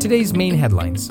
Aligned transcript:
Today's 0.00 0.32
main 0.32 0.54
headlines 0.54 1.08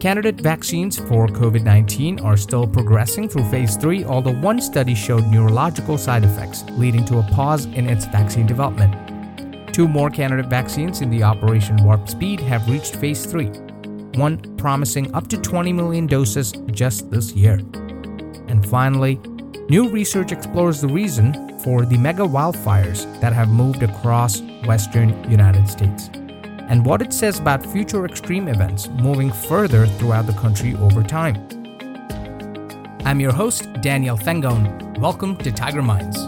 Candidate 0.00 0.40
vaccines 0.40 0.98
for 0.98 1.28
COVID 1.28 1.62
19 1.62 2.18
are 2.18 2.36
still 2.36 2.66
progressing 2.66 3.28
through 3.28 3.48
phase 3.48 3.76
3, 3.76 4.04
although 4.04 4.34
one 4.34 4.60
study 4.60 4.96
showed 4.96 5.24
neurological 5.28 5.96
side 5.96 6.24
effects, 6.24 6.64
leading 6.70 7.04
to 7.04 7.20
a 7.20 7.22
pause 7.22 7.66
in 7.66 7.88
its 7.88 8.04
vaccine 8.06 8.46
development. 8.46 9.72
Two 9.72 9.86
more 9.86 10.10
candidate 10.10 10.46
vaccines 10.46 11.02
in 11.02 11.08
the 11.08 11.22
Operation 11.22 11.76
Warp 11.84 12.08
Speed 12.08 12.40
have 12.40 12.68
reached 12.68 12.96
phase 12.96 13.24
3, 13.24 13.46
one 14.16 14.38
promising 14.56 15.14
up 15.14 15.28
to 15.28 15.40
20 15.40 15.72
million 15.72 16.08
doses 16.08 16.52
just 16.72 17.12
this 17.12 17.32
year. 17.32 17.60
And 18.48 18.66
finally, 18.68 19.20
new 19.68 19.88
research 19.88 20.32
explores 20.32 20.80
the 20.80 20.88
reason 20.88 21.60
for 21.60 21.86
the 21.86 21.96
mega 21.96 22.24
wildfires 22.24 23.04
that 23.20 23.32
have 23.32 23.50
moved 23.50 23.84
across 23.84 24.42
western 24.64 25.30
United 25.30 25.68
States 25.68 26.10
and 26.68 26.84
what 26.84 27.00
it 27.00 27.12
says 27.12 27.38
about 27.38 27.64
future 27.64 28.04
extreme 28.04 28.48
events 28.48 28.88
moving 28.88 29.30
further 29.30 29.86
throughout 29.86 30.26
the 30.26 30.32
country 30.32 30.74
over 30.74 31.02
time. 31.02 31.36
I'm 33.04 33.20
your 33.20 33.32
host, 33.32 33.68
Daniel 33.82 34.16
Fengon. 34.16 34.98
Welcome 34.98 35.36
to 35.38 35.52
Tiger 35.52 35.82
Minds. 35.82 36.26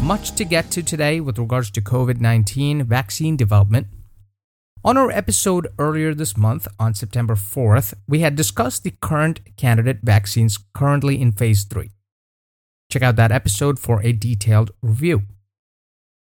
Much 0.00 0.32
to 0.32 0.44
get 0.44 0.70
to 0.70 0.82
today 0.82 1.18
with 1.18 1.38
regards 1.38 1.70
to 1.72 1.80
COVID 1.80 2.20
19 2.20 2.84
vaccine 2.84 3.36
development 3.36 3.88
on 4.84 4.98
our 4.98 5.10
episode 5.10 5.68
earlier 5.78 6.12
this 6.12 6.36
month, 6.36 6.68
on 6.78 6.92
September 6.92 7.34
4th, 7.34 7.94
we 8.06 8.20
had 8.20 8.36
discussed 8.36 8.84
the 8.84 8.92
current 9.00 9.40
candidate 9.56 10.00
vaccines 10.02 10.58
currently 10.74 11.20
in 11.20 11.32
phase 11.32 11.64
3. 11.64 11.90
Check 12.92 13.02
out 13.02 13.16
that 13.16 13.32
episode 13.32 13.78
for 13.78 14.02
a 14.02 14.12
detailed 14.12 14.72
review. 14.82 15.22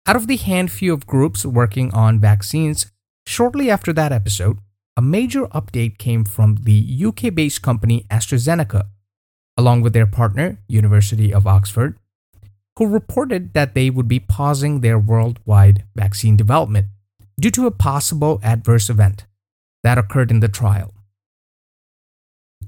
Out 0.07 0.15
of 0.15 0.29
the 0.29 0.37
handful 0.37 0.93
of 0.93 1.09
groups 1.09 1.45
working 1.45 1.93
on 1.93 2.21
vaccines, 2.21 2.93
shortly 3.27 3.69
after 3.69 3.93
that 3.93 4.13
episode, 4.13 4.59
a 4.97 5.03
major 5.03 5.47
update 5.49 5.99
came 5.99 6.25
from 6.25 6.59
the 6.63 7.05
UK 7.05 7.35
based 7.35 7.63
company 7.63 8.07
AstraZeneca, 8.11 8.85
along 9.57 9.83
with 9.83 9.93
their 9.93 10.07
partner, 10.07 10.59
University 10.69 11.35
of 11.35 11.49
Oxford, 11.49 11.99
who 12.79 12.87
reported 12.87 13.55
that 13.55 13.75
they 13.75 13.91
would 13.91 14.07
be 14.07 14.21
pausing 14.21 14.81
their 14.81 14.99
worldwide 14.99 15.85
vaccine 15.97 16.37
development 16.37 16.87
due 17.39 17.51
to 17.51 17.67
a 17.67 17.71
possible 17.71 18.41
adverse 18.43 18.89
event 18.89 19.27
that 19.83 19.99
occurred 19.99 20.31
in 20.31 20.41
the 20.41 20.49
trial. 20.49 20.95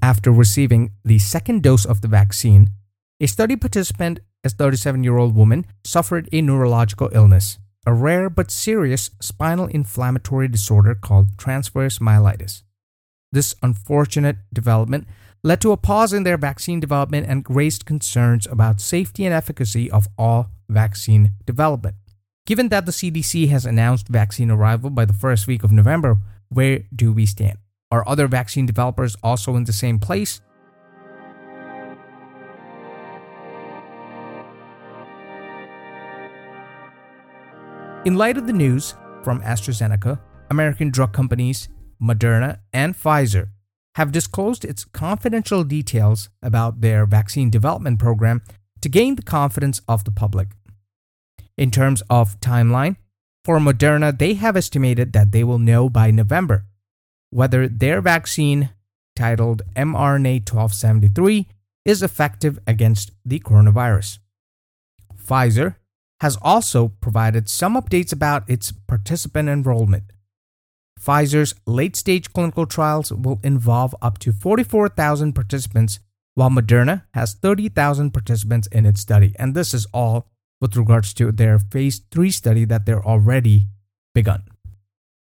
After 0.01 0.31
receiving 0.31 0.91
the 1.03 1.19
second 1.19 1.63
dose 1.63 1.85
of 1.85 2.01
the 2.01 2.07
vaccine, 2.07 2.69
a 3.19 3.27
study 3.27 3.55
participant, 3.55 4.19
a 4.43 4.49
37 4.49 5.03
year 5.03 5.17
old 5.17 5.35
woman, 5.35 5.65
suffered 5.83 6.29
a 6.31 6.41
neurological 6.41 7.09
illness, 7.13 7.57
a 7.85 7.93
rare 7.93 8.29
but 8.29 8.51
serious 8.51 9.09
spinal 9.21 9.67
inflammatory 9.67 10.47
disorder 10.47 10.95
called 10.95 11.37
transverse 11.37 11.99
myelitis. 11.99 12.63
This 13.31 13.55
unfortunate 13.61 14.37
development 14.53 15.07
led 15.43 15.61
to 15.61 15.71
a 15.71 15.77
pause 15.77 16.11
in 16.13 16.23
their 16.23 16.37
vaccine 16.37 16.79
development 16.79 17.27
and 17.27 17.45
raised 17.47 17.85
concerns 17.85 18.47
about 18.47 18.81
safety 18.81 19.25
and 19.25 19.33
efficacy 19.33 19.89
of 19.91 20.07
all 20.17 20.49
vaccine 20.69 21.31
development. 21.45 21.95
Given 22.45 22.69
that 22.69 22.85
the 22.85 22.91
CDC 22.91 23.49
has 23.49 23.65
announced 23.65 24.07
vaccine 24.07 24.51
arrival 24.51 24.91
by 24.91 25.05
the 25.05 25.13
first 25.13 25.47
week 25.47 25.63
of 25.63 25.71
November, 25.71 26.19
where 26.49 26.83
do 26.95 27.11
we 27.11 27.25
stand? 27.25 27.57
Are 27.89 28.07
other 28.07 28.27
vaccine 28.27 28.67
developers 28.67 29.15
also 29.23 29.55
in 29.55 29.63
the 29.63 29.73
same 29.73 29.97
place? 29.97 30.41
In 38.05 38.13
light 38.13 38.37
of 38.37 38.45
the 38.45 38.53
news 38.53 38.93
from 39.23 39.41
AstraZeneca, 39.41 40.19
American 40.51 40.91
drug 40.91 41.13
companies 41.13 41.67
Moderna 41.99 42.59
and 42.71 42.95
Pfizer 42.95 43.49
have 43.95 44.11
disclosed 44.11 44.63
its 44.63 44.85
confidential 44.85 45.63
details 45.63 46.29
about 46.43 46.81
their 46.81 47.07
vaccine 47.07 47.49
development 47.49 47.97
program 47.97 48.43
to 48.81 48.89
gain 48.89 49.15
the 49.15 49.23
confidence 49.23 49.81
of 49.87 50.03
the 50.03 50.11
public. 50.11 50.49
In 51.57 51.71
terms 51.71 52.01
of 52.09 52.39
timeline, 52.41 52.97
for 53.43 53.59
Moderna, 53.59 54.17
they 54.17 54.33
have 54.33 54.57
estimated 54.57 55.13
that 55.13 55.31
they 55.31 55.43
will 55.43 55.59
know 55.59 55.89
by 55.89 56.11
November 56.11 56.65
whether 57.29 57.67
their 57.67 58.01
vaccine, 58.01 58.69
titled 59.15 59.61
mRNA 59.75 60.49
1273, 60.49 61.47
is 61.85 62.01
effective 62.01 62.59
against 62.65 63.11
the 63.23 63.39
coronavirus. 63.39 64.19
Pfizer 65.15 65.75
has 66.21 66.37
also 66.41 66.89
provided 67.01 67.49
some 67.49 67.75
updates 67.75 68.13
about 68.13 68.49
its 68.49 68.71
participant 68.71 69.49
enrollment. 69.49 70.05
Pfizer's 70.99 71.53
late 71.65 71.95
stage 71.95 72.31
clinical 72.33 72.65
trials 72.65 73.11
will 73.11 73.39
involve 73.43 73.93
up 74.01 74.17
to 74.19 74.31
44,000 74.31 75.33
participants, 75.33 75.99
while 76.33 76.49
Moderna 76.49 77.03
has 77.13 77.33
30,000 77.33 78.11
participants 78.11 78.67
in 78.67 78.85
its 78.85 79.01
study. 79.01 79.33
And 79.37 79.53
this 79.53 79.73
is 79.73 79.85
all 79.93 80.31
with 80.61 80.75
regards 80.75 81.13
to 81.13 81.31
their 81.31 81.59
phase 81.59 82.01
3 82.11 82.31
study 82.31 82.65
that 82.65 82.85
they're 82.85 83.05
already 83.05 83.67
begun. 84.13 84.43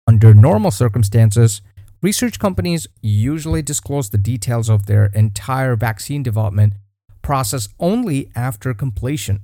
Under 0.06 0.34
normal 0.34 0.70
circumstances, 0.70 1.62
research 2.02 2.38
companies 2.38 2.86
usually 3.02 3.62
disclose 3.62 4.10
the 4.10 4.18
details 4.18 4.68
of 4.68 4.86
their 4.86 5.06
entire 5.06 5.74
vaccine 5.74 6.22
development 6.22 6.74
process 7.22 7.68
only 7.80 8.30
after 8.36 8.72
completion. 8.72 9.40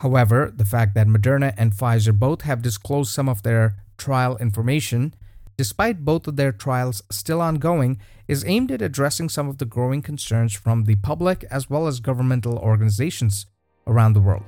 However, 0.00 0.52
the 0.54 0.64
fact 0.64 0.94
that 0.94 1.06
Moderna 1.06 1.54
and 1.56 1.72
Pfizer 1.72 2.18
both 2.18 2.42
have 2.42 2.62
disclosed 2.62 3.14
some 3.14 3.28
of 3.28 3.42
their 3.42 3.76
trial 3.96 4.36
information, 4.38 5.14
despite 5.56 6.04
both 6.04 6.26
of 6.26 6.34
their 6.34 6.50
trials 6.50 7.02
still 7.12 7.40
ongoing, 7.40 8.00
is 8.26 8.44
aimed 8.44 8.72
at 8.72 8.82
addressing 8.82 9.28
some 9.28 9.48
of 9.48 9.58
the 9.58 9.64
growing 9.64 10.02
concerns 10.02 10.52
from 10.52 10.84
the 10.84 10.96
public 10.96 11.44
as 11.50 11.70
well 11.70 11.86
as 11.86 12.00
governmental 12.00 12.58
organizations 12.58 13.46
around 13.86 14.12
the 14.12 14.20
world. 14.20 14.44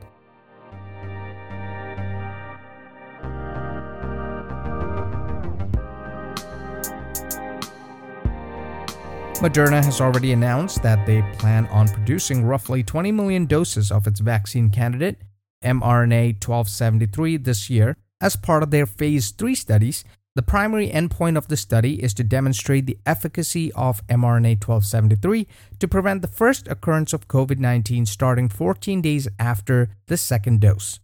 Moderna 9.41 9.85
has 9.85 10.01
already 10.01 10.33
announced 10.33 10.83
that 10.83 11.05
they 11.05 11.21
plan 11.39 11.67
on 11.67 11.89
producing 11.89 12.45
roughly 12.45 12.83
20 12.83 13.13
million 13.13 13.45
doses 13.45 13.93
of 13.93 14.07
its 14.07 14.21
vaccine 14.21 14.71
candidate, 14.71 15.19
mRNA 15.63 16.43
1273, 16.43 17.37
this 17.37 17.69
year 17.69 17.97
as 18.21 18.35
part 18.35 18.63
of 18.63 18.71
their 18.71 18.87
phase 18.87 19.31
3 19.31 19.55
studies 19.55 20.05
the 20.37 20.43
primary 20.43 20.91
endpoint 20.91 21.39
of 21.39 21.49
the 21.49 21.57
study 21.57 22.03
is 22.03 22.13
to 22.13 22.23
demonstrate 22.23 22.85
the 22.85 22.99
efficacy 23.07 23.73
of 23.73 24.07
mRNA 24.07 24.61
1273 24.63 25.47
to 25.79 25.89
prevent 25.89 26.21
the 26.21 26.29
first 26.29 26.69
occurrence 26.69 27.15
of 27.15 27.27
COVID 27.27 27.59
19 27.59 28.05
starting 28.05 28.51
14 28.51 29.01
days 29.01 29.27
after 29.39 29.89
the 30.09 30.19
second 30.19 30.61
dose. 30.61 31.01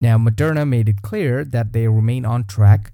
Now, 0.00 0.18
Moderna 0.18 0.68
made 0.68 0.88
it 0.88 1.02
clear 1.02 1.44
that 1.44 1.72
they 1.72 1.88
remain 1.88 2.24
on 2.24 2.44
track 2.44 2.92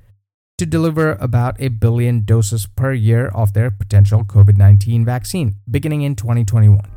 to 0.56 0.64
deliver 0.64 1.12
about 1.12 1.60
a 1.60 1.68
billion 1.68 2.24
doses 2.24 2.66
per 2.66 2.94
year 2.94 3.28
of 3.28 3.52
their 3.52 3.70
potential 3.70 4.24
COVID 4.24 4.56
19 4.56 5.04
vaccine 5.04 5.56
beginning 5.70 6.00
in 6.00 6.16
2021. 6.16 6.89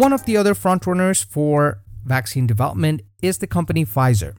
One 0.00 0.14
of 0.14 0.24
the 0.24 0.38
other 0.38 0.54
frontrunners 0.54 1.22
for 1.22 1.82
vaccine 2.06 2.46
development 2.46 3.02
is 3.20 3.36
the 3.36 3.46
company 3.46 3.84
Pfizer. 3.84 4.34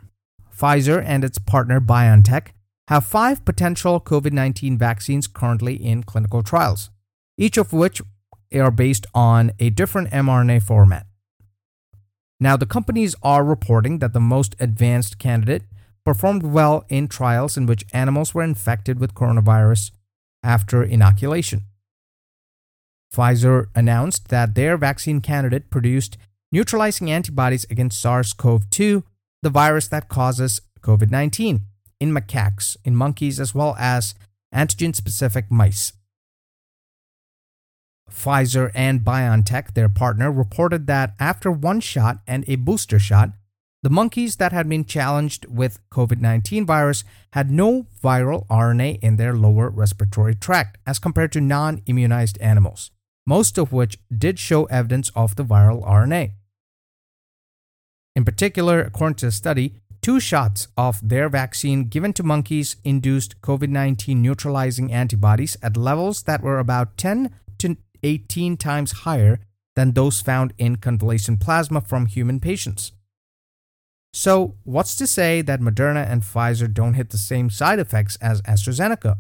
Pfizer 0.52 1.04
and 1.06 1.24
its 1.24 1.38
partner 1.38 1.80
BioNTech 1.80 2.48
have 2.88 3.06
five 3.06 3.46
potential 3.46 4.02
COVID 4.02 4.32
19 4.34 4.76
vaccines 4.80 5.28
currently 5.28 5.76
in 5.76 6.02
clinical 6.02 6.42
trials, 6.42 6.90
each 7.38 7.58
of 7.58 7.74
which 7.74 8.02
are 8.52 8.72
based 8.72 9.06
on 9.14 9.52
a 9.60 9.70
different 9.70 10.10
mRNA 10.10 10.64
format. 10.64 11.06
Now, 12.40 12.58
the 12.58 12.66
companies 12.66 13.14
are 13.22 13.44
reporting 13.44 14.00
that 14.00 14.14
the 14.14 14.20
most 14.20 14.56
advanced 14.60 15.20
candidate 15.20 15.66
performed 16.04 16.42
well 16.42 16.86
in 16.90 17.08
trials 17.08 17.56
in 17.56 17.68
which 17.68 17.86
animals 17.94 18.34
were 18.34 18.42
infected 18.42 19.00
with 19.00 19.14
coronavirus 19.14 19.92
after 20.42 20.82
inoculation. 20.82 21.66
Pfizer 23.14 23.68
announced 23.76 24.30
that 24.30 24.56
their 24.56 24.78
vaccine 24.78 25.20
candidate 25.22 25.70
produced 25.70 26.18
neutralizing 26.52 27.12
antibodies 27.12 27.66
against 27.70 28.00
SARS 28.00 28.34
CoV 28.34 28.70
2, 28.70 29.04
the 29.42 29.50
virus 29.50 29.88
that 29.90 30.10
causes 30.10 30.62
COVID 30.82 31.12
19, 31.12 31.62
in 32.00 32.12
macaques, 32.12 32.78
in 32.84 32.96
monkeys, 32.96 33.40
as 33.40 33.54
well 33.54 33.76
as 33.78 34.16
antigen 34.54 34.96
specific 34.96 35.52
mice. 35.52 35.94
Pfizer 38.12 38.72
and 38.76 39.02
BioNTech, 39.02 39.74
their 39.74 39.90
partner, 39.90 40.32
reported 40.32 40.88
that 40.88 41.14
after 41.20 41.52
one 41.52 41.80
shot 41.80 42.20
and 42.28 42.44
a 42.48 42.56
booster 42.56 43.00
shot, 43.00 43.32
the 43.84 43.90
monkeys 43.90 44.36
that 44.36 44.52
had 44.52 44.70
been 44.70 44.86
challenged 44.86 45.46
with 45.46 45.80
COVID 45.90 46.20
19 46.20 46.66
virus 46.66 47.04
had 47.34 47.50
no 47.50 47.88
viral 48.04 48.46
RNA 48.48 49.00
in 49.02 49.16
their 49.16 49.34
lower 49.34 49.70
respiratory 49.70 50.36
tract 50.36 50.78
as 50.86 51.00
compared 51.00 51.32
to 51.32 51.42
non 51.42 51.82
immunized 51.88 52.38
animals, 52.40 52.92
most 53.26 53.58
of 53.58 53.72
which 53.72 53.98
did 54.16 54.40
show 54.40 54.66
evidence 54.66 55.12
of 55.16 55.36
the 55.36 55.46
viral 55.46 55.86
RNA. 55.86 56.32
In 58.16 58.26
particular, 58.26 58.82
according 58.82 59.16
to 59.16 59.28
the 59.28 59.32
study, 59.32 59.76
two 60.02 60.20
shots 60.20 60.68
of 60.76 61.08
their 61.08 61.30
vaccine 61.30 61.86
given 61.86 62.14
to 62.14 62.24
monkeys 62.24 62.76
induced 62.84 63.40
COVID 63.42 63.70
19 63.70 64.22
neutralizing 64.22 64.92
antibodies 64.92 65.58
at 65.62 65.78
levels 65.78 66.24
that 66.24 66.42
were 66.42 66.60
about 66.60 66.98
10 66.98 67.32
to 67.60 67.78
18 68.04 68.58
times 68.58 68.92
higher 69.04 69.40
than 69.76 69.94
those 69.94 70.22
found 70.22 70.54
in 70.58 70.76
convalescent 70.76 71.40
plasma 71.40 71.82
from 71.82 72.06
human 72.06 72.40
patients. 72.40 72.92
So, 74.14 74.56
what's 74.64 74.96
to 74.98 75.08
say 75.08 75.42
that 75.42 75.62
Moderna 75.62 76.06
and 76.06 76.22
Pfizer 76.22 76.72
don't 76.72 76.96
hit 76.96 77.12
the 77.12 77.18
same 77.18 77.50
side 77.50 77.80
effects 77.80 78.18
as 78.18 78.42
AstraZeneca? 78.42 79.20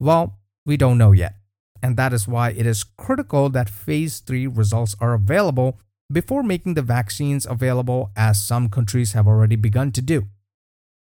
Well, 0.00 0.40
we 0.66 0.76
don't 0.76 0.98
know 0.98 1.12
yet, 1.12 1.36
and 1.84 1.98
that 1.98 2.14
is 2.14 2.26
why 2.26 2.48
it 2.48 2.64
is 2.64 2.82
critical 2.82 3.50
that 3.50 3.68
phase 3.68 4.20
3 4.20 4.46
results 4.46 4.96
are 5.00 5.12
available 5.12 5.78
before 6.10 6.42
making 6.42 6.72
the 6.72 6.80
vaccines 6.80 7.44
available, 7.44 8.10
as 8.16 8.42
some 8.42 8.70
countries 8.70 9.12
have 9.12 9.28
already 9.28 9.54
begun 9.54 9.92
to 9.92 10.00
do. 10.00 10.28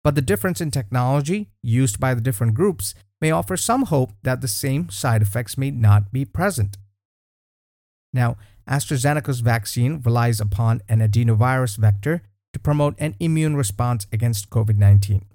But 0.02 0.14
the 0.14 0.22
difference 0.22 0.62
in 0.62 0.70
technology 0.70 1.50
used 1.62 2.00
by 2.00 2.14
the 2.14 2.22
different 2.22 2.54
groups 2.54 2.94
may 3.20 3.30
offer 3.30 3.54
some 3.54 3.82
hope 3.82 4.12
that 4.22 4.40
the 4.40 4.48
same 4.48 4.88
side 4.88 5.20
effects 5.20 5.58
may 5.58 5.70
not 5.70 6.10
be 6.10 6.24
present. 6.24 6.78
Now, 8.14 8.38
AstraZeneca's 8.66 9.40
vaccine 9.40 10.00
relies 10.00 10.40
upon 10.40 10.80
an 10.88 11.00
adenovirus 11.00 11.76
vector 11.76 12.22
to 12.54 12.58
promote 12.58 12.94
an 12.98 13.14
immune 13.20 13.56
response 13.56 14.06
against 14.10 14.48
COVID 14.48 14.78
19, 14.78 15.26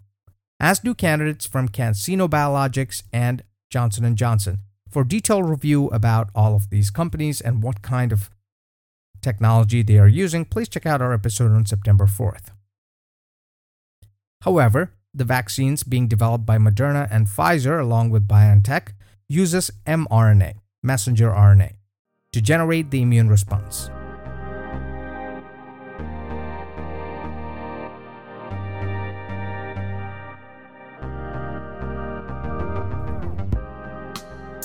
as 0.60 0.80
do 0.80 0.96
candidates 0.96 1.46
from 1.46 1.70
CanSino 1.70 2.28
Biologics 2.28 3.04
and 3.14 3.44
Johnson 3.70 4.16
& 4.16 4.18
Johnson. 4.18 4.62
For 4.98 5.04
detailed 5.04 5.48
review 5.48 5.90
about 5.90 6.32
all 6.34 6.56
of 6.56 6.72
these 6.72 6.90
companies 6.90 7.40
and 7.40 7.62
what 7.62 7.84
kind 7.84 8.12
of 8.12 8.32
technology 9.22 9.84
they 9.84 10.00
are 10.00 10.08
using, 10.08 10.44
please 10.44 10.68
check 10.68 10.88
out 10.88 11.04
our 11.04 11.14
episode 11.14 11.52
on 11.52 11.68
September 11.68 12.08
4th. 12.08 12.50
However, 14.42 14.94
the 15.14 15.24
vaccines 15.24 15.84
being 15.84 16.08
developed 16.08 16.48
by 16.48 16.58
Moderna 16.58 17.08
and 17.12 17.28
Pfizer 17.28 17.80
along 17.80 18.10
with 18.10 18.28
BioNTech 18.28 18.94
uses 19.30 19.70
mRNA, 19.86 20.56
messenger 20.82 21.30
RNA, 21.30 21.74
to 22.32 22.42
generate 22.42 22.90
the 22.90 23.04
immune 23.04 23.30
response. 23.30 23.92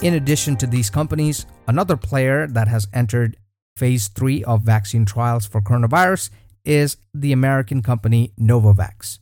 In 0.03 0.15
addition 0.15 0.57
to 0.57 0.67
these 0.67 0.91
companies, 0.91 1.47
another 1.69 1.97
player 1.97 2.49
that 2.49 2.67
has 2.67 2.89
entered 2.93 3.37
phase 3.77 4.09
3 4.09 4.43
of 4.43 4.63
vaccine 4.63 5.05
trials 5.05 5.47
for 5.47 5.61
coronavirus 5.61 6.31
is 6.65 6.97
the 7.15 7.31
American 7.31 7.83
company 7.83 8.33
Novavax. 8.37 9.21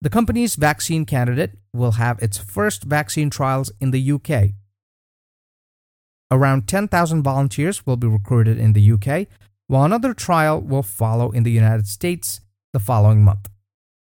The 0.00 0.08
company's 0.08 0.54
vaccine 0.54 1.04
candidate 1.04 1.58
will 1.74 1.92
have 1.92 2.18
its 2.22 2.38
first 2.38 2.84
vaccine 2.84 3.28
trials 3.28 3.70
in 3.78 3.90
the 3.90 4.12
UK. 4.12 4.54
Around 6.30 6.66
10,000 6.66 7.22
volunteers 7.22 7.84
will 7.84 7.98
be 7.98 8.06
recruited 8.06 8.56
in 8.56 8.72
the 8.72 8.92
UK, 8.92 9.26
while 9.66 9.84
another 9.84 10.14
trial 10.14 10.62
will 10.62 10.82
follow 10.82 11.30
in 11.30 11.42
the 11.42 11.52
United 11.52 11.86
States 11.86 12.40
the 12.72 12.80
following 12.80 13.22
month. 13.22 13.50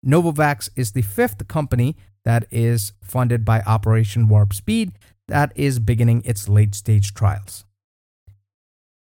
Novavax 0.06 0.70
is 0.76 0.92
the 0.92 1.02
fifth 1.02 1.48
company 1.48 1.96
that 2.24 2.46
is 2.52 2.92
funded 3.02 3.44
by 3.44 3.60
Operation 3.62 4.28
Warp 4.28 4.54
Speed 4.54 4.92
that 5.30 5.52
is 5.54 5.78
beginning 5.78 6.22
its 6.24 6.48
late 6.48 6.74
stage 6.74 7.14
trials. 7.14 7.64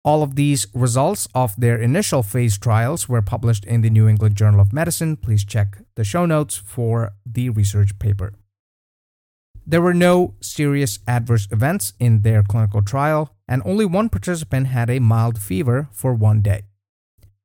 All 0.05 0.23
of 0.23 0.35
these 0.35 0.67
results 0.75 1.29
of 1.35 1.55
their 1.57 1.79
initial 1.81 2.23
phase 2.23 2.59
trials 2.59 3.09
were 3.09 3.23
published 3.23 3.65
in 3.65 3.81
the 3.81 3.89
New 3.89 4.07
England 4.07 4.37
Journal 4.37 4.61
of 4.61 4.73
Medicine. 4.73 5.17
Please 5.17 5.45
check 5.45 5.79
the 5.95 6.05
show 6.05 6.27
notes 6.27 6.57
for 6.57 7.13
the 7.25 7.49
research 7.49 7.99
paper. 7.99 8.35
There 9.67 9.81
were 9.81 9.95
no 9.95 10.35
serious 10.41 10.99
adverse 11.09 11.49
events 11.51 11.95
in 11.99 12.21
their 12.21 12.43
clinical 12.43 12.83
trial, 12.83 13.35
and 13.49 13.63
only 13.65 13.87
one 13.87 14.11
participant 14.11 14.67
had 14.67 14.91
a 14.91 14.99
mild 14.99 15.39
fever 15.39 15.89
for 15.91 16.13
one 16.13 16.43
day. 16.43 16.65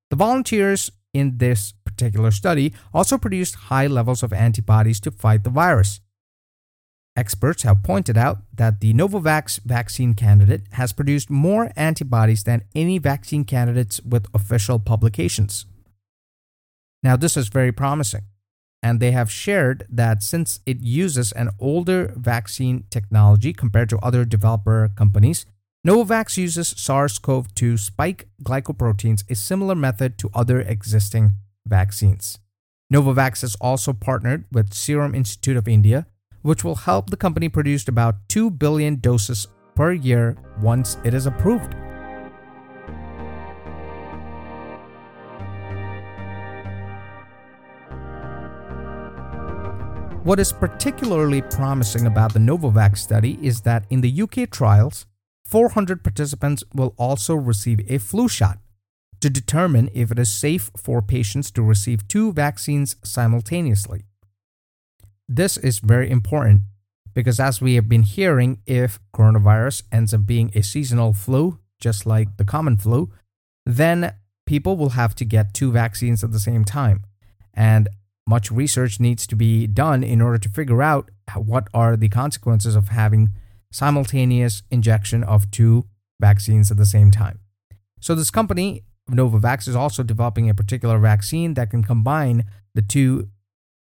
The 0.09 0.17
volunteers 0.17 0.91
in 1.13 1.37
this 1.37 1.73
particular 1.85 2.31
study 2.31 2.73
also 2.93 3.17
produced 3.17 3.69
high 3.71 3.87
levels 3.87 4.21
of 4.21 4.33
antibodies 4.33 4.99
to 5.01 5.11
fight 5.11 5.43
the 5.45 5.49
virus, 5.49 6.01
Experts 7.15 7.63
have 7.63 7.83
pointed 7.83 8.17
out 8.17 8.39
that 8.55 8.79
the 8.79 8.93
Novavax 8.93 9.59
vaccine 9.65 10.13
candidate 10.13 10.63
has 10.73 10.93
produced 10.93 11.29
more 11.29 11.71
antibodies 11.75 12.43
than 12.43 12.63
any 12.73 12.97
vaccine 12.97 13.43
candidates 13.43 14.01
with 14.01 14.27
official 14.33 14.79
publications. 14.79 15.65
Now, 17.03 17.15
this 17.15 17.35
is 17.35 17.47
very 17.47 17.71
promising, 17.71 18.23
and 18.81 18.99
they 18.99 19.11
have 19.11 19.31
shared 19.31 19.85
that 19.89 20.23
since 20.23 20.59
it 20.65 20.81
uses 20.81 21.31
an 21.33 21.49
older 21.59 22.13
vaccine 22.15 22.85
technology 22.89 23.53
compared 23.53 23.89
to 23.89 23.99
other 23.99 24.23
developer 24.23 24.89
companies, 24.95 25.45
Novavax 25.87 26.37
uses 26.37 26.69
SARS 26.69 27.19
CoV 27.19 27.53
2 27.55 27.77
spike 27.77 28.27
glycoproteins, 28.43 29.29
a 29.29 29.35
similar 29.35 29.75
method 29.75 30.17
to 30.19 30.29
other 30.33 30.59
existing 30.61 31.31
vaccines. 31.65 32.39
Novavax 32.93 33.41
has 33.41 33.55
also 33.61 33.93
partnered 33.93 34.45
with 34.51 34.73
Serum 34.73 35.15
Institute 35.15 35.55
of 35.55 35.67
India 35.67 36.05
which 36.41 36.63
will 36.63 36.75
help 36.75 37.09
the 37.09 37.17
company 37.17 37.49
produce 37.49 37.87
about 37.87 38.15
2 38.29 38.49
billion 38.49 38.95
doses 38.95 39.47
per 39.75 39.93
year 39.93 40.35
once 40.61 40.97
it 41.03 41.13
is 41.13 41.25
approved. 41.25 41.75
What 50.23 50.39
is 50.39 50.51
particularly 50.51 51.41
promising 51.41 52.05
about 52.05 52.33
the 52.33 52.39
Novavax 52.39 52.97
study 52.97 53.39
is 53.41 53.61
that 53.61 53.85
in 53.89 54.01
the 54.01 54.21
UK 54.21 54.49
trials, 54.49 55.05
400 55.45 56.03
participants 56.03 56.63
will 56.73 56.93
also 56.97 57.33
receive 57.35 57.79
a 57.89 57.97
flu 57.97 58.27
shot 58.27 58.59
to 59.21 59.29
determine 59.29 59.89
if 59.93 60.11
it 60.11 60.19
is 60.19 60.31
safe 60.31 60.69
for 60.77 61.01
patients 61.01 61.51
to 61.51 61.61
receive 61.61 62.07
two 62.07 62.31
vaccines 62.31 62.95
simultaneously. 63.01 64.03
This 65.31 65.57
is 65.57 65.77
very 65.77 66.09
important 66.09 66.63
because, 67.13 67.39
as 67.39 67.61
we 67.61 67.75
have 67.75 67.87
been 67.87 68.01
hearing, 68.01 68.61
if 68.65 68.99
coronavirus 69.15 69.83
ends 69.91 70.11
up 70.11 70.25
being 70.25 70.51
a 70.55 70.63
seasonal 70.63 71.13
flu, 71.13 71.59
just 71.79 72.07
like 72.07 72.37
the 72.37 72.43
common 72.43 72.77
flu, 72.77 73.11
then 73.63 74.15
people 74.47 74.75
will 74.75 74.89
have 74.89 75.13
to 75.13 75.25
get 75.25 75.53
two 75.53 75.71
vaccines 75.71 76.23
at 76.23 76.31
the 76.31 76.39
same 76.39 76.65
time. 76.65 77.03
And 77.53 77.89
much 78.27 78.49
research 78.49 78.99
needs 78.99 79.27
to 79.27 79.35
be 79.35 79.67
done 79.67 80.03
in 80.03 80.19
order 80.19 80.39
to 80.39 80.49
figure 80.49 80.81
out 80.81 81.11
what 81.35 81.67
are 81.75 81.95
the 81.95 82.09
consequences 82.09 82.75
of 82.75 82.87
having 82.87 83.29
simultaneous 83.71 84.63
injection 84.71 85.23
of 85.23 85.51
two 85.51 85.85
vaccines 86.19 86.71
at 86.71 86.77
the 86.77 86.87
same 86.87 87.11
time. 87.11 87.39
So, 88.01 88.15
this 88.15 88.31
company, 88.31 88.83
Novavax, 89.07 89.67
is 89.67 89.75
also 89.75 90.01
developing 90.01 90.49
a 90.49 90.55
particular 90.55 90.97
vaccine 90.97 91.53
that 91.53 91.69
can 91.69 91.83
combine 91.83 92.45
the 92.73 92.81
two 92.81 93.29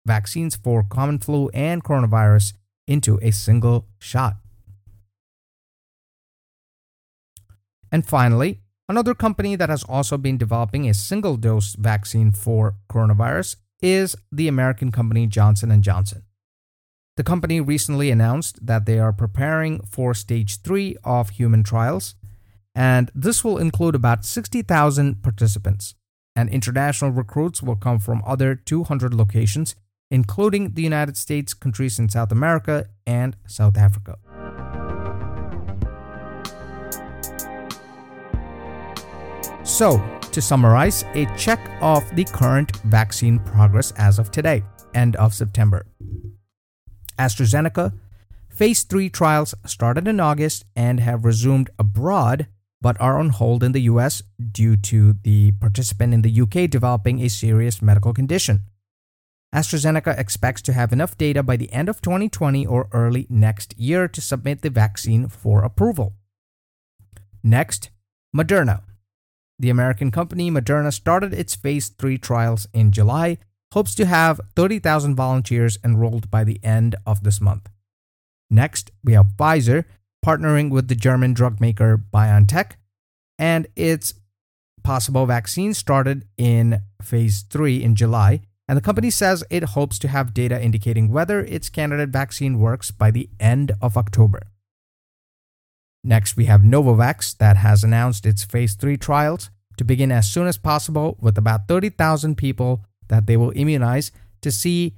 vaccines 0.06 0.56
for 0.56 0.84
common 0.84 1.20
flu 1.20 1.50
and 1.54 1.84
coronavirus 1.84 2.54
into 2.88 3.20
a 3.22 3.32
single 3.32 3.88
shot. 4.00 4.36
And 7.92 8.06
finally, 8.06 8.60
another 8.90 9.14
company 9.14 9.56
that 9.56 9.70
has 9.70 9.84
also 9.84 10.18
been 10.18 10.38
developing 10.38 10.90
a 10.90 10.94
single 10.94 11.38
dose 11.38 11.76
vaccine 11.76 12.32
for 12.32 12.76
coronavirus 12.92 13.58
is 13.82 14.16
the 14.32 14.48
American 14.48 14.92
company 14.92 15.28
Johnson 15.28 15.82
& 15.82 15.84
Johnson. 15.84 16.24
The 17.16 17.24
company 17.24 17.62
recently 17.62 18.10
announced 18.10 18.66
that 18.66 18.86
they 18.86 18.98
are 18.98 19.14
preparing 19.14 19.82
for 19.86 20.16
stage 20.16 20.62
3 20.62 20.98
of 21.04 21.30
human 21.30 21.64
trials, 21.64 22.16
and 22.74 23.12
this 23.14 23.44
will 23.44 23.60
include 23.60 23.94
about 23.94 24.26
60,000 24.26 25.22
participants. 25.22 25.94
And 26.36 26.50
international 26.50 27.12
recruits 27.12 27.62
will 27.62 27.76
come 27.76 28.00
from 28.00 28.24
other 28.26 28.56
200 28.56 29.14
locations 29.14 29.76
including 30.14 30.76
the 30.76 30.84
United 30.84 31.18
States, 31.18 31.56
countries 31.56 31.98
in 31.98 32.08
South 32.08 32.32
America, 32.32 32.86
and 33.08 33.36
South 33.48 33.76
Africa. 33.76 34.20
So, 39.64 39.98
to 40.32 40.40
summarize, 40.40 41.04
a 41.16 41.26
check 41.36 41.60
of 41.82 42.04
the 42.16 42.26
current 42.26 42.76
vaccine 42.86 43.40
progress 43.40 43.92
as 43.98 44.20
of 44.20 44.30
today, 44.30 44.64
end 44.94 45.16
of 45.16 45.34
September. 45.34 45.88
AstraZeneca, 47.18 47.94
Phase 48.50 48.84
3 48.84 49.10
trials 49.10 49.56
started 49.66 50.08
in 50.08 50.20
August 50.20 50.64
and 50.76 51.00
have 51.00 51.26
resumed 51.26 51.72
abroad 51.80 52.46
but 52.82 53.00
are 53.00 53.18
on 53.18 53.30
hold 53.30 53.64
in 53.64 53.72
the 53.72 53.88
US 53.94 54.22
due 54.52 54.76
to 54.76 55.14
the 55.24 55.54
participant 55.54 56.14
in 56.14 56.22
the 56.22 56.42
UK 56.42 56.70
developing 56.70 57.22
a 57.22 57.30
serious 57.30 57.82
medical 57.82 58.14
condition. 58.14 58.62
AstraZeneca 59.54 60.18
expects 60.18 60.64
to 60.64 60.74
have 60.74 60.92
enough 60.92 61.18
data 61.18 61.44
by 61.44 61.56
the 61.56 61.72
end 61.72 61.88
of 61.88 62.02
2020 62.02 62.66
or 62.66 62.90
early 62.92 63.28
next 63.30 63.78
year 63.78 64.08
to 64.08 64.20
submit 64.20 64.62
the 64.62 64.70
vaccine 64.70 65.28
for 65.28 65.64
approval. 65.64 66.14
Next, 67.44 67.92
Moderna. 68.36 68.82
The 69.60 69.70
American 69.70 70.10
company 70.10 70.50
Moderna 70.50 70.92
started 70.92 71.34
its 71.34 71.56
phase 71.56 71.90
3 71.90 72.18
trials 72.18 72.68
in 72.74 72.92
July, 72.92 73.38
hopes 73.74 73.94
to 73.96 74.06
have 74.06 74.42
30,000 74.56 75.16
volunteers 75.16 75.78
enrolled 75.84 76.32
by 76.32 76.44
the 76.44 76.60
end 76.64 76.96
of 77.06 77.24
this 77.24 77.40
month. 77.40 77.70
Next, 78.50 78.92
we 79.04 79.14
have 79.14 79.34
Pfizer 79.38 79.86
partnering 80.26 80.72
with 80.72 80.88
the 80.88 80.96
German 80.96 81.34
drug 81.34 81.62
maker 81.62 82.02
BioNTech, 82.12 82.72
and 83.38 83.68
its 83.76 84.16
possible 84.84 85.26
vaccine 85.26 85.74
started 85.74 86.26
in 86.38 86.82
phase 87.02 87.44
3 87.44 87.84
in 87.84 87.96
July. 87.96 88.42
And 88.68 88.78
the 88.78 88.82
company 88.82 89.10
says 89.10 89.44
it 89.50 89.64
hopes 89.64 90.00
to 90.00 90.08
have 90.08 90.34
data 90.34 90.62
indicating 90.62 91.10
whether 91.10 91.42
its 91.42 91.70
candidate 91.70 92.10
vaccine 92.10 92.60
works 92.60 92.92
by 92.92 93.12
the 93.12 93.30
end 93.40 93.74
of 93.82 93.98
October. 93.98 94.42
Next, 96.04 96.38
we 96.38 96.46
have 96.46 96.62
Novavax 96.62 97.38
that 97.38 97.58
has 97.58 97.84
announced 97.84 98.26
its 98.26 98.44
phase 98.44 98.76
3 98.76 98.98
trials 98.98 99.50
to 99.78 99.84
begin 99.84 100.12
as 100.12 100.32
soon 100.32 100.48
as 100.48 100.58
possible 100.58 101.18
with 101.20 101.38
about 101.38 101.68
30,000 101.68 102.36
people 102.38 102.86
that 103.08 103.26
they 103.26 103.38
will 103.38 103.52
immunize 103.56 104.12
to 104.42 104.52
see 104.52 104.96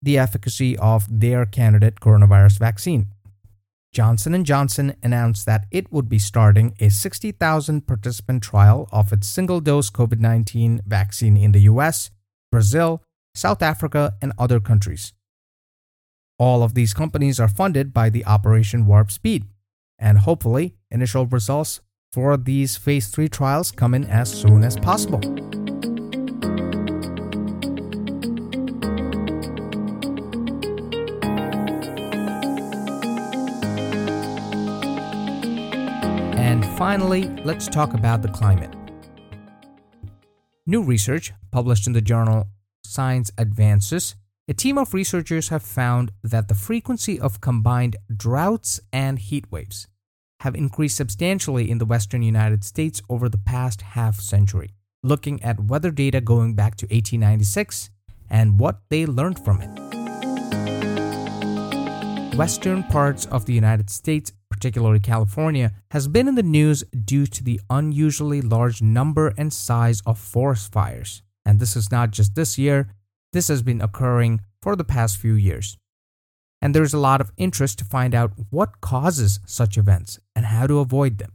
the 0.00 0.18
efficacy 0.18 0.76
of 0.78 1.06
their 1.08 1.46
candidate 1.46 2.00
coronavirus 2.00 2.58
vaccine. 2.58 3.08
Johnson 3.92 4.44
& 4.44 4.46
Johnson 4.46 4.96
announced 5.02 5.46
that 5.46 5.66
it 5.70 5.92
would 5.92 6.08
be 6.08 6.18
starting 6.18 6.74
a 6.80 6.88
60,000 6.88 7.86
participant 7.86 8.42
trial 8.42 8.88
of 8.90 9.12
its 9.12 9.28
single-dose 9.28 9.90
COVID-19 9.90 10.84
vaccine 10.86 11.36
in 11.36 11.52
the 11.52 11.60
US, 11.60 12.10
Brazil, 12.52 13.02
South 13.34 13.62
Africa, 13.62 14.14
and 14.22 14.32
other 14.38 14.60
countries. 14.60 15.12
All 16.38 16.62
of 16.62 16.74
these 16.74 16.94
companies 16.94 17.40
are 17.40 17.48
funded 17.48 17.92
by 17.92 18.10
the 18.10 18.24
Operation 18.26 18.86
Warp 18.86 19.10
Speed, 19.10 19.46
and 19.98 20.18
hopefully, 20.18 20.74
initial 20.90 21.26
results 21.26 21.80
for 22.12 22.36
these 22.36 22.76
phase 22.76 23.08
3 23.08 23.28
trials 23.28 23.72
come 23.72 23.94
in 23.94 24.04
as 24.04 24.30
soon 24.30 24.62
as 24.62 24.76
possible. 24.76 25.20
And 36.36 36.66
finally, 36.76 37.28
let's 37.44 37.66
talk 37.66 37.94
about 37.94 38.20
the 38.20 38.28
climate. 38.28 38.74
New 40.64 40.80
research 40.80 41.32
published 41.50 41.88
in 41.88 41.92
the 41.92 42.00
journal 42.00 42.46
Science 42.84 43.32
Advances, 43.36 44.14
a 44.46 44.54
team 44.54 44.78
of 44.78 44.94
researchers 44.94 45.48
have 45.48 45.62
found 45.62 46.12
that 46.22 46.46
the 46.46 46.54
frequency 46.54 47.18
of 47.18 47.40
combined 47.40 47.96
droughts 48.16 48.80
and 48.92 49.18
heat 49.18 49.50
waves 49.50 49.88
have 50.40 50.54
increased 50.54 50.96
substantially 50.96 51.68
in 51.68 51.78
the 51.78 51.84
western 51.84 52.22
United 52.22 52.62
States 52.62 53.02
over 53.08 53.28
the 53.28 53.38
past 53.38 53.82
half 53.82 54.20
century, 54.20 54.72
looking 55.02 55.42
at 55.42 55.64
weather 55.64 55.90
data 55.90 56.20
going 56.20 56.54
back 56.54 56.76
to 56.76 56.86
1896 56.86 57.90
and 58.30 58.60
what 58.60 58.82
they 58.88 59.04
learned 59.04 59.44
from 59.44 59.60
it. 59.60 59.91
Western 62.34 62.82
parts 62.84 63.26
of 63.26 63.46
the 63.46 63.52
United 63.52 63.90
States, 63.90 64.32
particularly 64.50 65.00
California, 65.00 65.72
has 65.90 66.08
been 66.08 66.28
in 66.28 66.34
the 66.34 66.42
news 66.42 66.82
due 67.04 67.26
to 67.26 67.44
the 67.44 67.60
unusually 67.70 68.40
large 68.40 68.80
number 68.82 69.32
and 69.36 69.52
size 69.52 70.02
of 70.06 70.18
forest 70.18 70.72
fires. 70.72 71.22
And 71.44 71.60
this 71.60 71.76
is 71.76 71.90
not 71.90 72.10
just 72.10 72.34
this 72.34 72.58
year, 72.58 72.88
this 73.32 73.48
has 73.48 73.62
been 73.62 73.80
occurring 73.80 74.40
for 74.60 74.76
the 74.76 74.84
past 74.84 75.18
few 75.18 75.34
years 75.34 75.76
and 76.62 76.72
there's 76.72 76.94
a 76.94 76.98
lot 76.98 77.20
of 77.20 77.32
interest 77.36 77.80
to 77.80 77.84
find 77.84 78.14
out 78.14 78.32
what 78.50 78.80
causes 78.80 79.40
such 79.44 79.76
events 79.76 80.20
and 80.36 80.46
how 80.46 80.68
to 80.68 80.78
avoid 80.78 81.18
them. 81.18 81.32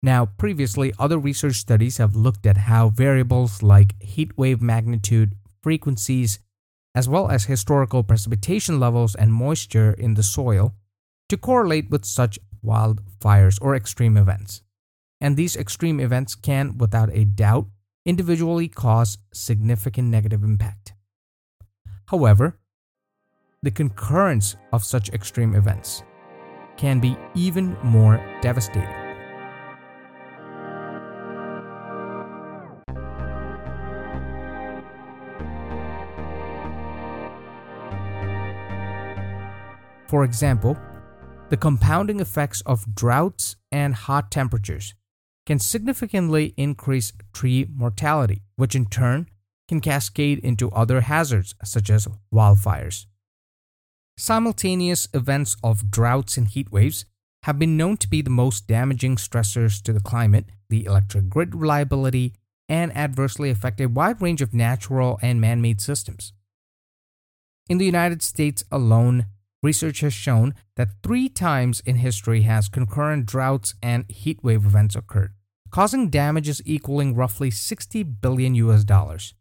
Now, 0.00 0.26
previously, 0.26 0.92
other 0.98 1.18
research 1.18 1.56
studies 1.56 1.96
have 1.96 2.14
looked 2.14 2.46
at 2.46 2.56
how 2.56 2.90
variables 2.90 3.62
like 3.62 4.00
heat 4.00 4.38
wave 4.38 4.62
magnitude, 4.62 5.34
frequencies, 5.60 6.38
as 6.94 7.08
well 7.08 7.28
as 7.28 7.44
historical 7.44 8.02
precipitation 8.02 8.78
levels 8.78 9.14
and 9.14 9.32
moisture 9.32 9.92
in 9.92 10.14
the 10.14 10.22
soil 10.22 10.74
to 11.28 11.36
correlate 11.36 11.90
with 11.90 12.04
such 12.04 12.38
wildfires 12.64 13.58
or 13.60 13.74
extreme 13.74 14.16
events. 14.16 14.62
And 15.20 15.36
these 15.36 15.56
extreme 15.56 16.00
events 16.00 16.34
can, 16.34 16.78
without 16.78 17.10
a 17.12 17.24
doubt, 17.24 17.66
individually 18.04 18.68
cause 18.68 19.18
significant 19.32 20.08
negative 20.08 20.44
impact. 20.44 20.92
However, 22.06 22.58
the 23.62 23.70
concurrence 23.70 24.56
of 24.72 24.84
such 24.84 25.08
extreme 25.08 25.54
events 25.54 26.02
can 26.76 27.00
be 27.00 27.16
even 27.34 27.76
more 27.82 28.20
devastating. 28.42 29.03
For 40.14 40.22
example, 40.22 40.78
the 41.48 41.56
compounding 41.56 42.20
effects 42.20 42.60
of 42.60 42.94
droughts 42.94 43.56
and 43.72 43.96
hot 43.96 44.30
temperatures 44.30 44.94
can 45.44 45.58
significantly 45.58 46.54
increase 46.56 47.12
tree 47.32 47.66
mortality, 47.74 48.44
which 48.54 48.76
in 48.76 48.86
turn 48.86 49.26
can 49.66 49.80
cascade 49.80 50.38
into 50.38 50.70
other 50.70 51.00
hazards 51.00 51.56
such 51.64 51.90
as 51.90 52.06
wildfires. 52.32 53.06
Simultaneous 54.16 55.08
events 55.12 55.56
of 55.64 55.90
droughts 55.90 56.36
and 56.36 56.46
heat 56.46 56.70
waves 56.70 57.06
have 57.42 57.58
been 57.58 57.76
known 57.76 57.96
to 57.96 58.08
be 58.08 58.22
the 58.22 58.30
most 58.30 58.68
damaging 58.68 59.16
stressors 59.16 59.82
to 59.82 59.92
the 59.92 59.98
climate, 59.98 60.44
the 60.70 60.84
electric 60.84 61.28
grid 61.28 61.56
reliability, 61.56 62.34
and 62.68 62.96
adversely 62.96 63.50
affect 63.50 63.80
a 63.80 63.88
wide 63.88 64.22
range 64.22 64.42
of 64.42 64.54
natural 64.54 65.18
and 65.22 65.40
man 65.40 65.60
made 65.60 65.80
systems. 65.80 66.32
In 67.68 67.78
the 67.78 67.84
United 67.84 68.22
States 68.22 68.62
alone, 68.70 69.26
research 69.64 70.00
has 70.00 70.12
shown 70.12 70.54
that 70.76 70.90
three 71.02 71.28
times 71.28 71.80
in 71.86 71.96
history 71.96 72.42
has 72.42 72.68
concurrent 72.68 73.24
droughts 73.24 73.74
and 73.82 74.06
heatwave 74.08 74.66
events 74.66 74.94
occurred, 74.94 75.32
causing 75.70 76.10
damages 76.10 76.60
equaling 76.66 77.14
roughly 77.14 77.50
60 77.50 78.02
billion 78.02 78.54
US 78.56 78.84
dollars. 78.84 79.34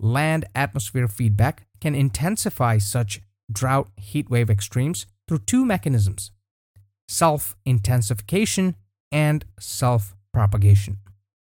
Land 0.00 0.44
atmosphere 0.54 1.06
feedback 1.06 1.66
can 1.80 1.94
intensify 1.94 2.78
such 2.78 3.20
drought 3.50 3.88
heatwave 4.00 4.50
extremes 4.50 5.06
through 5.26 5.38
two 5.46 5.64
mechanisms 5.64 6.32
self 7.06 7.56
intensification 7.64 8.74
and 9.12 9.44
self 9.60 10.14
propagation. 10.32 10.98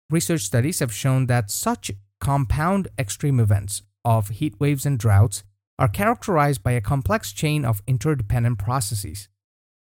Research 0.10 0.42
studies 0.42 0.80
have 0.80 0.94
shown 0.94 1.28
that 1.28 1.50
such 1.50 1.92
compound 2.20 2.88
extreme 2.98 3.40
events 3.40 3.84
of 4.04 4.30
heat 4.30 4.60
waves 4.60 4.86
and 4.86 4.98
droughts 5.00 5.44
are 5.78 5.88
characterized 5.88 6.64
by 6.64 6.72
a 6.72 6.82
complex 6.82 7.34
chain 7.34 7.66
of 7.66 7.82
interdependent 7.86 8.58
processes, 8.58 9.28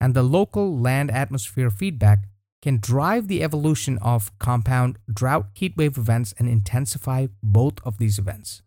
and 0.00 0.14
the 0.14 0.22
local 0.22 0.78
land 0.78 1.10
atmosphere 1.10 1.70
feedback 1.70 2.28
can 2.60 2.78
drive 2.78 3.28
the 3.28 3.42
evolution 3.42 3.98
of 3.98 4.36
compound 4.38 4.98
drought 5.12 5.46
heat 5.54 5.76
wave 5.76 5.96
events 5.96 6.34
and 6.38 6.48
intensify 6.48 7.26
both 7.42 7.74
of 7.84 7.98
these 7.98 8.18
events. 8.18 8.62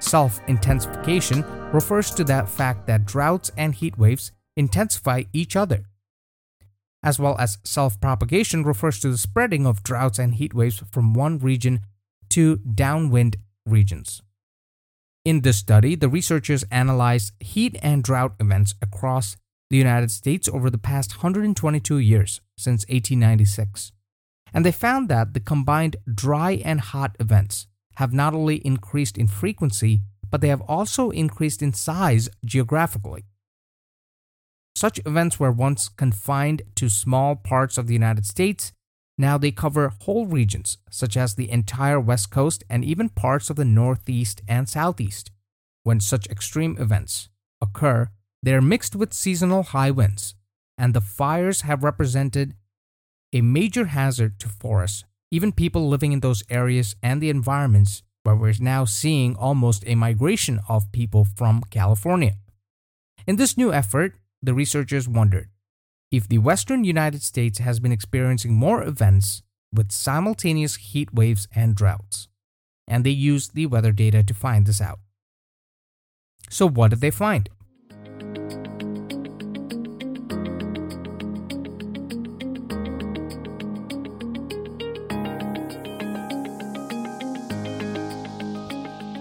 Self 0.00 0.40
intensification 0.46 1.42
refers 1.72 2.12
to 2.12 2.24
the 2.24 2.44
fact 2.46 2.86
that 2.86 3.06
droughts 3.06 3.50
and 3.56 3.74
heat 3.74 3.98
waves 3.98 4.32
intensify 4.56 5.24
each 5.32 5.56
other. 5.56 5.84
As 7.06 7.20
well 7.20 7.36
as 7.38 7.58
self 7.62 8.00
propagation 8.00 8.64
refers 8.64 8.98
to 8.98 9.08
the 9.08 9.16
spreading 9.16 9.64
of 9.64 9.84
droughts 9.84 10.18
and 10.18 10.34
heat 10.34 10.52
waves 10.52 10.82
from 10.90 11.14
one 11.14 11.38
region 11.38 11.82
to 12.30 12.56
downwind 12.56 13.36
regions. 13.64 14.22
In 15.24 15.42
this 15.42 15.56
study, 15.56 15.94
the 15.94 16.08
researchers 16.08 16.64
analyzed 16.72 17.32
heat 17.38 17.78
and 17.80 18.02
drought 18.02 18.34
events 18.40 18.74
across 18.82 19.36
the 19.70 19.76
United 19.76 20.10
States 20.10 20.48
over 20.48 20.68
the 20.68 20.78
past 20.78 21.18
122 21.18 21.98
years, 21.98 22.40
since 22.58 22.84
1896. 22.88 23.92
And 24.52 24.66
they 24.66 24.72
found 24.72 25.08
that 25.08 25.32
the 25.32 25.38
combined 25.38 25.96
dry 26.12 26.60
and 26.64 26.80
hot 26.80 27.14
events 27.20 27.68
have 27.98 28.12
not 28.12 28.34
only 28.34 28.56
increased 28.66 29.16
in 29.16 29.28
frequency, 29.28 30.00
but 30.28 30.40
they 30.40 30.48
have 30.48 30.62
also 30.62 31.10
increased 31.10 31.62
in 31.62 31.72
size 31.72 32.28
geographically. 32.44 33.26
Such 34.76 35.00
events 35.06 35.40
were 35.40 35.50
once 35.50 35.88
confined 35.88 36.60
to 36.74 36.90
small 36.90 37.34
parts 37.34 37.78
of 37.78 37.86
the 37.86 37.94
United 37.94 38.26
States, 38.26 38.74
Now 39.16 39.38
they 39.38 39.50
cover 39.50 39.94
whole 40.02 40.26
regions, 40.26 40.76
such 40.90 41.16
as 41.16 41.34
the 41.34 41.50
entire 41.50 41.98
West 41.98 42.30
Coast 42.30 42.62
and 42.68 42.84
even 42.84 43.08
parts 43.08 43.48
of 43.48 43.56
the 43.56 43.64
Northeast 43.64 44.42
and 44.46 44.68
Southeast. 44.68 45.30
When 45.82 45.98
such 46.00 46.26
extreme 46.26 46.76
events 46.78 47.30
occur, 47.62 48.10
they 48.42 48.52
are 48.52 48.60
mixed 48.60 48.94
with 48.94 49.14
seasonal 49.14 49.62
high 49.62 49.90
winds, 49.90 50.34
and 50.76 50.92
the 50.92 51.00
fires 51.00 51.62
have 51.62 51.82
represented 51.82 52.54
a 53.32 53.40
major 53.40 53.86
hazard 53.86 54.38
to 54.40 54.48
forests, 54.50 55.04
even 55.30 55.52
people 55.52 55.88
living 55.88 56.12
in 56.12 56.20
those 56.20 56.44
areas 56.50 56.94
and 57.02 57.22
the 57.22 57.30
environments 57.30 58.02
where 58.24 58.36
we're 58.36 58.52
now 58.60 58.84
seeing 58.84 59.36
almost 59.36 59.84
a 59.86 59.94
migration 59.94 60.60
of 60.68 60.92
people 60.92 61.24
from 61.24 61.62
California. 61.70 62.34
In 63.26 63.36
this 63.36 63.56
new 63.56 63.72
effort, 63.72 64.16
the 64.42 64.54
researchers 64.54 65.08
wondered 65.08 65.48
if 66.10 66.28
the 66.28 66.38
western 66.38 66.84
United 66.84 67.22
States 67.22 67.58
has 67.58 67.80
been 67.80 67.92
experiencing 67.92 68.54
more 68.54 68.82
events 68.82 69.42
with 69.72 69.90
simultaneous 69.90 70.76
heat 70.76 71.12
waves 71.12 71.48
and 71.54 71.74
droughts, 71.74 72.28
and 72.86 73.04
they 73.04 73.10
used 73.10 73.54
the 73.54 73.66
weather 73.66 73.92
data 73.92 74.22
to 74.22 74.34
find 74.34 74.66
this 74.66 74.80
out. 74.80 75.00
So, 76.48 76.68
what 76.68 76.90
did 76.90 77.00
they 77.00 77.10
find? 77.10 77.48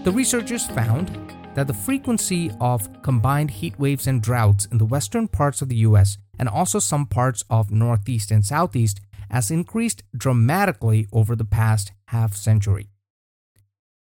The 0.04 0.12
researchers 0.12 0.68
found 0.68 1.25
that 1.56 1.68
the 1.68 1.74
frequency 1.74 2.52
of 2.60 3.02
combined 3.02 3.50
heat 3.50 3.80
waves 3.80 4.08
and 4.08 4.22
droughts 4.22 4.66
in 4.66 4.78
the 4.78 4.86
western 4.86 5.28
parts 5.28 5.62
of 5.62 5.70
the 5.70 5.78
US 5.78 6.18
and 6.38 6.50
also 6.50 6.80
some 6.80 7.06
parts 7.06 7.44
of 7.50 7.72
Northeast 7.72 8.30
and 8.30 8.46
Southeast 8.46 9.00
has 9.32 9.50
increased 9.50 10.04
dramatically 10.16 11.08
over 11.12 11.36
the 11.36 11.46
past 11.46 11.94
half 12.10 12.36
century. 12.36 12.90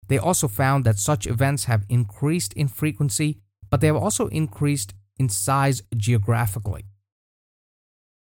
They 0.09 0.19
also 0.19 0.49
found 0.49 0.85
that 0.85 0.99
such 0.99 1.27
events 1.27 1.65
have 1.65 1.85
increased 1.89 2.53
in 2.55 2.69
frequency, 2.69 3.39
but 3.71 3.81
they 3.81 3.89
have 3.89 3.97
also 3.97 4.29
increased 4.29 4.95
in 5.19 5.29
size 5.29 5.83
geographically. 5.97 6.87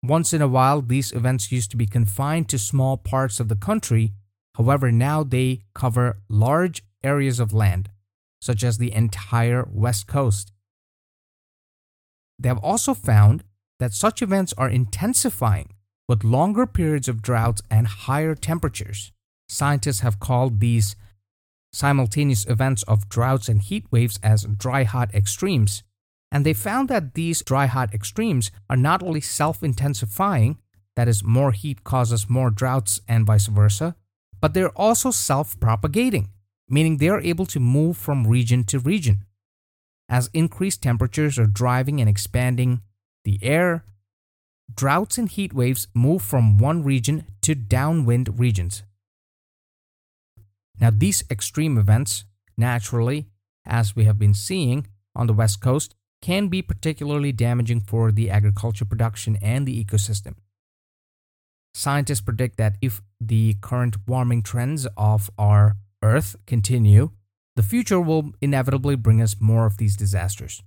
Once 0.04 0.34
in 0.34 0.42
a 0.42 0.48
while, 0.48 0.82
these 0.82 1.12
events 1.12 1.52
used 1.52 1.72
to 1.72 1.78
be 1.78 1.86
confined 1.86 2.50
to 2.50 2.60
small 2.60 2.98
parts 2.98 3.40
of 3.40 3.48
the 3.48 3.56
country. 3.56 4.14
However, 4.56 4.92
now 4.92 5.24
they 5.24 5.62
cover 5.74 6.20
large 6.30 6.84
areas 7.04 7.40
of 7.40 7.54
land, 7.54 7.90
such 8.48 8.63
as 8.63 8.77
the 8.77 8.94
entire 8.94 9.68
West 9.70 10.08
Coast. 10.08 10.54
They 12.39 12.48
have 12.48 12.63
also 12.63 12.94
found 12.94 13.44
that 13.80 13.94
such 13.94 14.22
events 14.22 14.54
are 14.58 14.70
intensifying 14.70 15.74
with 16.08 16.24
longer 16.24 16.66
periods 16.66 17.10
of 17.10 17.22
droughts 17.22 17.62
and 17.70 17.86
higher 17.88 18.36
temperatures. 18.36 19.12
Scientists 19.50 20.00
have 20.00 20.22
called 20.22 20.62
these 20.62 20.96
simultaneous 21.74 22.46
events 22.48 22.84
of 22.84 23.10
droughts 23.10 23.50
and 23.50 23.62
heat 23.62 23.86
waves 23.92 24.18
as 24.24 24.46
dry 24.46 24.84
hot 24.84 25.13
extremes, 25.13 25.84
and 26.32 26.46
they 26.46 26.54
found 26.54 26.88
that 26.88 27.16
these 27.16 27.44
dry 27.44 27.66
hot 27.66 27.94
extremes 27.94 28.50
are 28.70 28.77
not 28.77 29.04
only 29.04 29.22
self 29.22 29.62
intensifying, 29.62 30.58
that 30.96 31.10
is, 31.10 31.22
more 31.22 31.51
heat 31.51 31.84
causes 31.84 32.30
more 32.30 32.50
droughts 32.50 33.01
and 33.10 33.25
vice 33.25 33.48
versa, 33.48 33.96
but 34.39 34.54
they're 34.54 34.77
also 34.77 35.12
self 35.12 35.60
propagating, 35.60 36.30
meaning 36.70 36.98
they 36.98 37.10
are 37.10 37.22
able 37.22 37.46
to 37.48 37.60
move 37.60 37.98
from 37.98 38.28
region 38.28 38.64
to 38.66 38.80
region. 38.80 39.26
As 40.10 40.30
increased 40.34 40.82
temperatures 40.82 41.38
are 41.38 41.48
driving 41.48 42.00
and 42.00 42.10
expanding 42.10 42.82
the 43.24 43.40
air, 43.42 43.84
droughts 44.74 45.18
and 45.18 45.30
heat 45.30 45.54
waves 45.54 45.88
move 45.94 46.22
from 46.22 46.58
one 46.58 46.84
region 46.84 47.26
to 47.42 47.56
downwind 47.56 48.40
regions. 48.40 48.84
Now, 50.80 50.92
these 50.92 51.24
extreme 51.30 51.78
events, 51.78 52.26
naturally, 52.58 53.28
as 53.66 53.96
we 53.96 54.06
have 54.06 54.20
been 54.20 54.34
seeing 54.34 54.88
on 55.16 55.28
the 55.28 55.34
West 55.34 55.60
Coast, 55.60 55.96
can 56.22 56.48
be 56.48 56.62
particularly 56.62 57.32
damaging 57.32 57.82
for 57.82 58.12
the 58.12 58.30
agriculture 58.30 58.86
production 58.86 59.38
and 59.41 59.68
the 59.68 59.84
ecosystem. 59.84 60.36
Scientists 61.74 62.22
predict 62.22 62.58
that 62.58 62.76
if 62.82 63.02
the 63.22 63.56
current 63.62 63.98
warming 64.08 64.41
trends 64.41 64.88
of 64.98 65.30
our 65.38 65.76
Earth 66.08 66.36
continue, 66.46 67.12
the 67.56 67.63
future 67.63 68.00
will 68.00 68.32
inevitably 68.41 68.96
bring 68.96 69.22
us 69.22 69.36
more 69.39 69.65
of 69.65 69.78
these 69.78 69.98
disasters. 69.98 70.63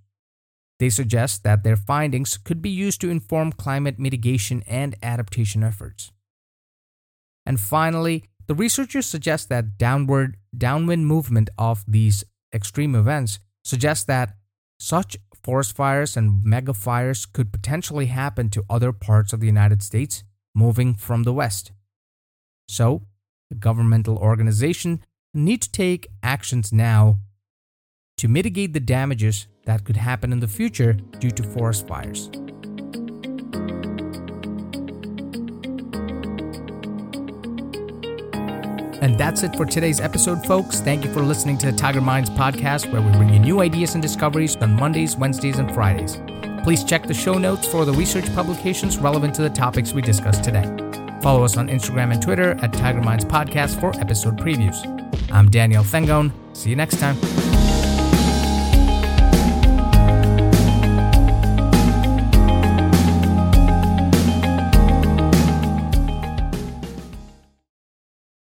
They 0.79 0.90
suggest 0.90 1.44
that 1.44 1.62
their 1.62 1.76
findings 1.76 2.37
could 2.37 2.62
be 2.62 2.70
used 2.70 3.00
to 3.03 3.11
inform 3.11 3.53
climate 3.53 3.98
mitigation 3.98 4.62
and 4.66 4.96
adaptation 5.03 5.62
efforts. 5.62 6.11
And 7.46 7.61
finally, 7.61 8.24
the 8.46 8.55
researchers 8.55 9.07
suggest 9.07 9.48
that 9.48 9.79
downward 9.79 10.37
downwind 10.57 11.07
movement 11.07 11.50
of 11.59 11.85
these 11.87 12.24
extreme 12.53 12.94
events 12.94 13.38
suggests 13.64 14.05
that 14.05 14.35
such 14.79 15.16
forest 15.42 15.76
fires 15.76 16.16
and 16.16 16.44
mega 16.44 16.74
fires 16.74 17.26
could 17.26 17.53
potentially 17.53 18.07
happen 18.07 18.50
to 18.50 18.64
other 18.68 18.92
parts 18.92 19.33
of 19.33 19.40
the 19.40 19.46
United 19.46 19.83
States 19.83 20.24
moving 20.55 20.94
from 20.94 21.22
the 21.22 21.33
west. 21.33 21.72
So, 22.68 23.03
the 23.50 23.57
governmental 23.57 24.16
organization 24.16 25.05
need 25.35 25.62
to 25.62 25.71
take 25.71 26.09
actions 26.23 26.73
now 26.73 27.19
to 28.16 28.29
mitigate 28.29 28.73
the 28.73 28.81
damages 28.81 29.47
that 29.64 29.85
could 29.85 29.97
happen 29.97 30.33
in 30.33 30.40
the 30.40 30.49
future 30.49 30.93
due 30.93 31.31
to 31.31 31.43
forest 31.43 31.87
fires. 31.87 32.31
And 39.03 39.16
that's 39.16 39.43
it 39.43 39.57
for 39.57 39.64
today's 39.64 39.99
episode, 40.01 40.45
folks. 40.45 40.81
Thank 40.81 41.05
you 41.05 41.12
for 41.14 41.23
listening 41.23 41.57
to 41.59 41.71
the 41.71 41.77
Tiger 41.77 42.03
Minds 42.03 42.29
podcast, 42.29 42.93
where 42.93 43.01
we 43.01 43.11
bring 43.12 43.33
you 43.33 43.38
new 43.38 43.61
ideas 43.62 43.95
and 43.95 44.03
discoveries 44.03 44.57
on 44.57 44.77
Mondays, 44.77 45.16
Wednesdays, 45.16 45.59
and 45.59 45.73
Fridays. 45.73 46.19
Please 46.64 46.85
check 46.85 47.07
the 47.07 47.14
show 47.14 47.38
notes 47.38 47.66
for 47.66 47.87
the 47.87 47.93
research 47.93 48.27
publications 48.35 48.99
relevant 48.99 49.35
to 49.37 49.43
the 49.43 49.49
topics 49.49 49.95
we 49.95 50.03
discussed 50.03 50.45
today. 50.45 50.64
Follow 51.23 51.45
us 51.45 51.57
on 51.57 51.69
Instagram 51.69 52.12
and 52.12 52.21
Twitter 52.21 52.59
at 52.62 52.75
Tiger 52.75 53.01
Minds 53.01 53.25
Podcast 53.25 53.81
for 53.81 53.99
episode 53.99 54.38
previews. 54.38 54.99
I'm 55.33 55.49
Daniel 55.49 55.85
Fengone. 55.85 56.33
See 56.53 56.71
you 56.71 56.77
next 56.77 56.99
time. 56.99 57.49